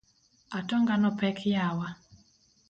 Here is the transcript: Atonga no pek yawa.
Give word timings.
Atonga 0.57 0.93
no 1.01 1.09
pek 1.19 1.37
yawa. 1.53 1.87